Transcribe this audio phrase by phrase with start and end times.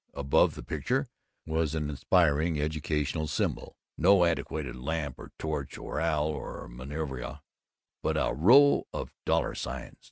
[0.15, 1.11] Above the picture
[1.45, 7.43] was an inspiring educational symbol no antiquated lamp or torch or owl of Minerva,
[8.01, 9.99] but a row of dollar signs.